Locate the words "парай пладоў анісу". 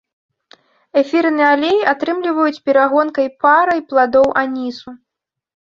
3.47-4.89